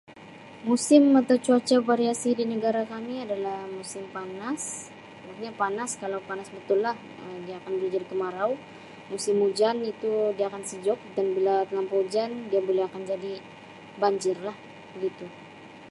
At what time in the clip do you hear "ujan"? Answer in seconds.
9.47-9.77, 12.05-12.31